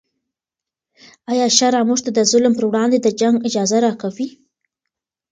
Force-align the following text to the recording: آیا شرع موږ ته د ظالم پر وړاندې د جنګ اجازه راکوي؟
آیا 1.31 1.47
شرع 1.57 1.81
موږ 1.87 1.99
ته 2.05 2.09
د 2.13 2.19
ظالم 2.31 2.53
پر 2.55 2.65
وړاندې 2.67 2.97
د 3.01 3.07
جنګ 3.19 3.35
اجازه 3.47 3.77
راکوي؟ 3.85 4.27